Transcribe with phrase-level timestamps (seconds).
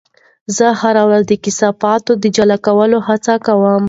[0.55, 3.77] زه هره ورځ د کثافاتو د جلا کولو هڅه کوم.